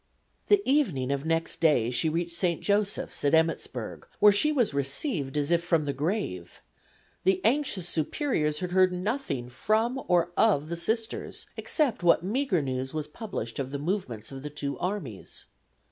The 0.47 0.63
evening 0.65 1.11
of 1.11 1.25
next 1.25 1.57
day 1.61 1.91
she 1.91 2.09
reached 2.09 2.35
St. 2.35 2.59
Joseph's, 2.59 3.23
at 3.23 3.33
Emmitsburg, 3.35 4.07
where 4.19 4.31
she 4.31 4.51
was 4.51 4.73
received 4.73 5.37
as 5.37 5.51
if 5.51 5.63
from 5.63 5.85
the 5.85 5.93
grave. 5.93 6.59
The 7.23 7.39
anxious 7.45 7.87
Superiors 7.87 8.61
had 8.61 8.71
heard 8.71 8.91
nothing 8.91 9.47
from 9.47 10.01
or 10.07 10.31
of 10.35 10.69
the 10.69 10.75
Sisters 10.77 11.45
except 11.55 12.01
what 12.01 12.23
meagre 12.23 12.63
news 12.63 12.95
was 12.95 13.07
published 13.07 13.59
of 13.59 13.69
the 13.69 13.77
movements 13.77 14.31
of 14.31 14.41
the 14.41 14.49
two 14.49 14.75
armies. 14.79 15.45